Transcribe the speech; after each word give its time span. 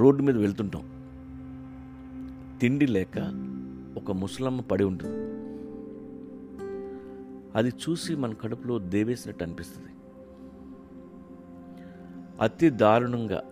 Road 0.00 0.22
మీద 0.22 0.36
వెళ్తుంటాం. 0.36 1.00
తిండి 2.60 2.86
లేక 2.86 3.18
ఒక 3.96 4.12
ముసలమ్మ 4.12 4.60
పడి 4.60 4.84
ఉంటుంది. 4.84 5.30
అది 7.54 7.68
చూసి 7.68 8.16
మన 8.16 8.32
కడుపులో 8.32 8.78
దేవేసినట్టు 8.78 9.44
అనిపిస్తుంది. 9.44 9.88
అతి 12.40 12.70
దారుణంగా 12.70 13.42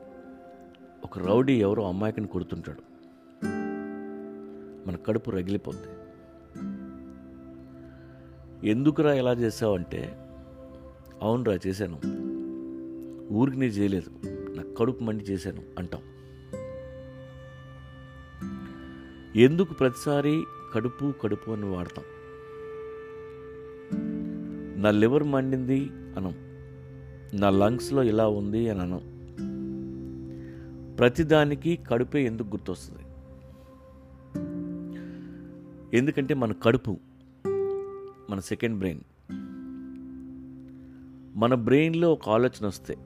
ఒక 1.05 1.19
రౌడీ 1.19 1.61
ఎవరో 1.61 1.89
అమ్మాయికిని 1.89 2.27
కొడుతుంటాడు. 2.27 2.83
మన 4.89 4.97
కడుపు 4.97 5.31
రగిలిపోద్ది. 5.31 5.89
ఎందుకురా 8.71 9.15
ఎలా 9.15 9.33
చేసావంటే 9.33 10.19
అవునురా 11.23 11.59
చేశాను. 11.67 11.97
ఊరికి 13.33 13.57
నేను 13.57 13.73
చేయలేదు. 13.73 14.11
నా 14.55 14.65
కడుపు 14.79 15.03
మండి 15.03 15.25
చేశాను 15.25 15.63
అంటాం. 15.79 16.01
ఎందుకు 19.37 19.75
ప్రతిసారి 19.75 20.45
కడుపు 20.75 21.13
కడుపు 21.23 21.51
అని 21.51 21.65
వాడతాం? 21.65 22.05
నా 24.83 24.91
లివర్ 24.91 25.25
మండింది 25.25 25.91
అనం. 26.17 26.35
నా 27.41 27.51
లంగ్స్లో 27.51 28.03
ఇలా 28.03 28.29
ఉంది 28.29 28.69
అని 28.69 28.81
అనం. 28.81 29.19
ప్రతిదానికి 30.99 31.77
కడుపే 31.77 32.25
ఎందుకు 32.25 32.49
గుర్తొస్తుంది? 32.49 33.03
ఎందుకంటే 35.97 36.35
మన 36.35 36.53
కడుపు 36.53 36.97
మన 38.31 38.41
సెకండ్ 38.41 38.79
బ్రెయిన్. 38.79 39.01
మన 41.39 41.55
బ్రెయిన్లో 41.55 42.13
ఒక 42.13 42.29
ఆలోచన 42.29 42.67
వస్తే 42.67 42.97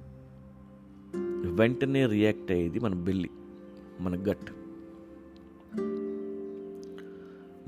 వెంటనే 1.51 2.07
రియాక్ట్ 2.07 2.53
అయ్యేది 2.53 2.81
మన 2.81 2.95
బెల్లి 2.95 3.31
మన 4.01 4.15
గట్. 4.15 4.53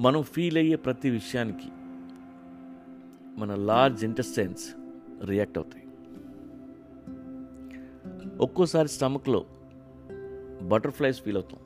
మనం 0.00 0.22
ఫీల్ 0.22 0.56
అయ్యే 0.56 0.76
ప్రతి 0.76 1.10
విషయానికి 1.10 1.68
మన 3.40 3.54
లార్జ్ 3.54 4.04
ఇంటెస్టైన్స్ 4.04 4.74
రియాక్ట్ 5.24 5.58
అవుతాయి. 5.58 5.84
ఒక్కోసారి 8.38 8.88
స్టమక్లో 8.88 9.46
బటర్ఫ్లైస్ 10.62 11.22
ఫీల్ 11.22 11.36
అవుతాం. 11.36 11.60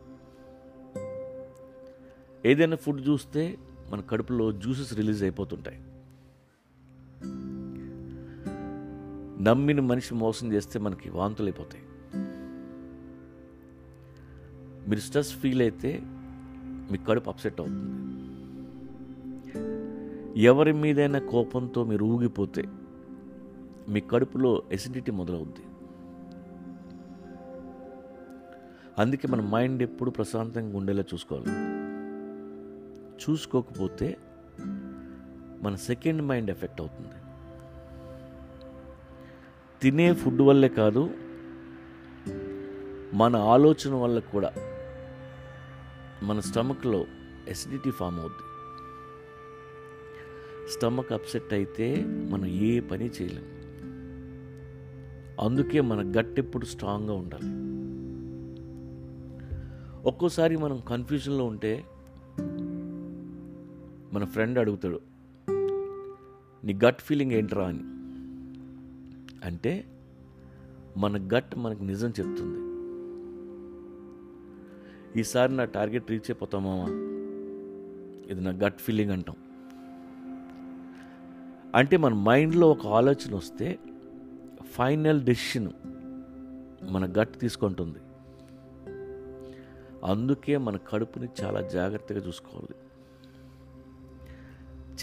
ఏదైనా 2.46 2.76
ఫుడ్ 2.76 3.08
చూస్తే 3.08 3.58
మన 3.90 4.00
కడుపులో 4.00 4.52
జ్యూసెస్ 4.52 4.94
రిలీజ్ 4.94 5.22
అయిపోతుంటాయి. 5.22 5.78
నమ్మిన 9.42 9.80
మనిషి 9.80 10.14
మోసం 10.14 10.52
చేస్తే 10.52 10.78
మనకి 10.78 11.10
వాంతులు 11.10 11.46
అయిపోతాయి. 11.46 11.84
మీరు 14.88 15.00
స్ట్రెస్ 15.00 15.34
ఫీల్ 15.34 15.60
అయితే 15.60 16.00
మీ 16.90 16.98
కడుపు 16.98 17.30
అప్సెట్ 17.30 17.60
అవుతుంది. 17.60 18.17
ఎవరి 20.38 20.72
మీదైనా 20.72 21.18
కోపంతో 21.18 21.84
మీరు 21.84 22.04
ఊగిపోతే 22.04 22.62
మీ 23.88 24.00
కడుపులో 24.00 24.62
ఎసిడిటీ 24.72 25.12
మొదలవుద్ది. 25.12 25.60
అందుకే 28.98 29.28
మన 29.28 29.40
మైండ్ 29.40 29.82
ఎప్పుడు 29.82 30.10
ప్రశాంతంగా 30.10 30.76
ఉండేలా 30.76 31.04
చూసుకోవాలి. 31.14 31.50
చూసుకోకపోతే 33.22 34.16
మన 35.62 35.76
సెకండ్ 35.76 36.22
మైండ్ 36.22 36.50
ఎఫెక్ట్ 36.50 36.80
అవుతుంది. 36.80 37.14
తినే 39.82 40.14
ఫుడ్ 40.14 40.42
వల్లే 40.42 40.68
కాదు 40.68 41.10
మన 43.14 43.36
ఆలోచన 43.36 43.94
వల్ల 43.94 44.18
కూడా 44.18 44.52
మన 46.22 46.40
స్టమక్లో 46.40 47.06
ఎసిడిటీ 47.48 47.90
ఫామ్ 47.90 48.20
అవుద్ది. 48.20 48.47
స్టమక్ 50.70 51.12
అప్సెట్ 51.12 51.52
అయితే 51.52 52.04
మనం 52.06 52.46
ఏ 52.46 52.80
పని 52.80 53.06
చేయలేం. 53.06 53.44
అందుకే 55.40 55.80
మన 55.80 56.12
గట్ 56.20 56.38
ఎప్పుడు 56.38 56.64
స్ట్రాంగ్గా 56.64 57.12
ఉండాలి. 57.12 57.68
ఒక్కోసారి 60.08 60.56
మనం 60.56 60.80
కన్ఫ్యూజన్లో 60.88 61.44
ఉంటే 61.44 61.84
మన 64.12 64.24
ఫ్రెండ్ 64.24 64.58
అడుగుతాడు 64.58 65.00
నీ 66.64 66.74
గట్ 66.74 67.00
ఫీలింగ్ 67.00 67.32
ఏంట్రా 67.32 67.66
అని. 67.66 67.80
అంటే 69.46 69.84
మన 70.96 71.28
గట్ 71.36 71.58
మనకు 71.58 71.82
నిజం 71.82 72.08
చెప్తుంది. 72.08 72.58
ఈసారి 75.20 75.56
నా 75.56 75.64
టార్గెట్ 75.64 76.10
రీచ్ 76.10 76.30
అయిపోతామా 76.30 76.86
ఇది 78.30 78.40
నా 78.40 78.50
గట్ 78.50 78.80
ఫీలింగ్ 78.80 79.10
అంటాం. 79.10 79.36
అంటే 81.74 81.96
మన 81.96 82.14
మైండ్లో 82.14 82.70
ఒక 82.70 82.86
ఆలోచన 82.86 83.34
వస్తే 83.34 83.78
ఫైనల్ 84.62 85.22
డెసిషన్ 85.22 85.68
మన 86.82 87.12
గట్ 87.12 87.38
తీసుకుంటుంది. 87.38 87.98
అందుకే 90.04 90.56
మన 90.56 90.76
కడుపుని 90.76 91.28
చాలా 91.42 91.60
జాగ్రత్తగా 91.60 92.18
చూసుకోవాలి. 92.26 92.74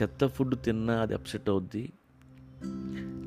చెత్త 0.01 0.27
ఫుడ్ 0.27 0.55
తిన్నా 0.63 0.93
అది 0.93 1.13
అప్సెట్ 1.13 1.49
అవుద్ది. 1.49 1.93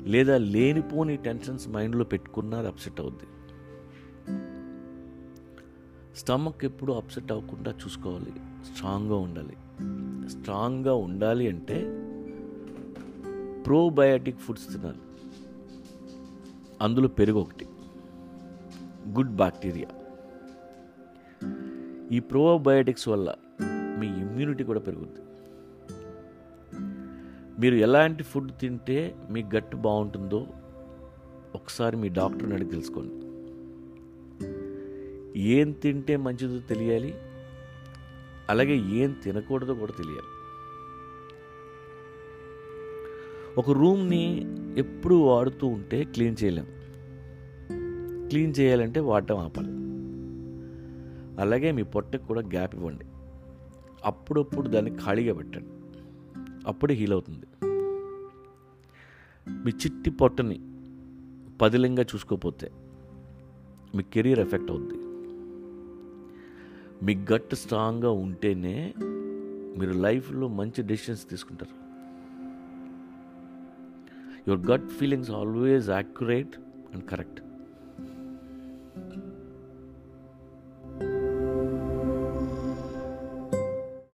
లేదా 0.09 0.37
లేనిపోని 0.37 1.17
టెన్షన్స్ 1.17 1.69
మైండ్లో 1.69 2.03
పెట్టుకున్నా 2.03 2.57
అది 2.57 2.67
అప్సెట్ 2.67 3.01
అవుద్ది. 3.01 3.23
స్టమక్ 6.17 6.65
ఎప్పుడు 6.65 6.93
అప్సెట్ 6.93 7.31
అవ్వకుండా 7.31 7.71
చూసుకోవాలి. 7.71 8.33
స్ట్రాంగ్గా 8.73 9.15
ఉండాలి. 9.15 9.57
స్ట్రాంగ్గా 10.29 10.93
ఉండాలి 10.93 11.47
అంటే 11.47 11.98
ప్రోబయాటిక్ 13.65 14.39
ఫుడ్స్ 14.39 14.67
తినాలి. 14.67 14.97
అందులో 16.81 17.07
పెరుగు 17.07 17.39
ఒకటి. 17.39 17.65
Good 19.07 19.35
bacteria. 19.35 19.87
ఈ 22.11 22.19
ప్రోబయోటిక్స్ 22.19 23.07
వల్ల 23.07 23.35
మీ 23.99 24.07
ఇమ్యూనిటీ 24.07 24.63
కూడా 24.63 24.79
పెరుగుద్ది. 24.79 25.21
మీరు 27.59 27.75
ఎలాంటి 27.75 28.23
ఫుడ్ 28.23 28.51
తింటే 28.59 29.15
మీ 29.29 29.43
గట్ 29.43 29.75
బాగుంటుందో 29.75 30.47
ఒకసారి 31.55 31.97
మీ 31.97 32.09
డాక్టర్ని 32.09 32.53
అడిగి 32.53 32.69
తెలుసుకోండి. 32.69 33.25
ఏం 35.39 35.71
తింటే 35.71 36.15
మంచిదో 36.15 36.59
తెలియాలి. 36.59 37.13
అలాగే 38.49 38.75
ఏం 38.75 39.15
తినకూడదో 39.23 39.73
కూడా 39.73 39.91
తెలియాలి. 39.91 40.38
ఒక 43.57 43.71
రూమ్ని 43.71 44.45
ఎప్పుడు 44.77 45.15
వాడుతూ 45.15 45.67
ఉంటే 45.67 46.03
క్లీన్ 46.03 46.35
చేయలేం. 46.43 46.65
క్లీన్ 48.29 48.53
చేయాలంటే 48.59 48.99
వాడటం 48.99 49.37
ఆపాలి 49.37 49.69
అలాగే 51.41 51.71
మీ 51.71 51.83
పొట్టకు 51.83 52.27
కూడా 52.27 52.41
గ్యాప్ 52.41 52.75
ఇవ్వండి. 52.75 53.05
అప్పుడప్పుడు 54.05 54.67
దాన్ని 54.67 54.95
ఖాళీగా 54.95 55.33
పెట్టండి. 55.33 55.67
అప్పుడే 56.67 56.93
హీల్ 56.93 57.13
అవుతుంది. 57.13 57.45
మీ 59.49 59.71
చిట్టి 59.71 60.09
పొట్టని 60.09 60.59
పదిలంగా 61.57 62.03
చూసుకోకపోతే 62.03 62.71
మీ 63.95 64.03
కెరీర్ 64.03 64.39
ఎఫెక్ట్ 64.39 64.71
అవుద్ది. 64.71 64.93
మీ 67.05 67.15
గట్ 67.33 67.55
స్ట్రాంగ్గా 67.55 68.11
ఉంటేనే 68.11 68.93
మీరు 69.79 69.91
లైఫ్లో 69.91 70.47
మంచి 70.47 70.83
డెసిషన్స్ 70.83 71.29
తీసుకుంటారు. 71.29 71.88
Your 74.45 74.57
gut 74.57 74.91
feelings 74.91 75.29
always 75.29 75.89
accurate 75.89 76.57
and 76.93 77.05
correct. 77.05 77.41